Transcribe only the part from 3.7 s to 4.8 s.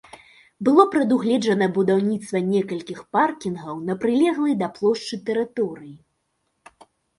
на прылеглай да